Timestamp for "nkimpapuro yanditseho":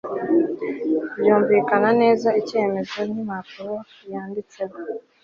3.07-4.77